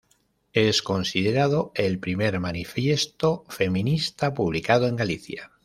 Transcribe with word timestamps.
Es 0.53 0.81
considerado 0.81 1.71
el 1.75 1.99
primer 1.99 2.39
manifiesto 2.39 3.43
feminista 3.49 4.33
publicado 4.33 4.87
en 4.87 4.95
Galicia. 4.95 5.51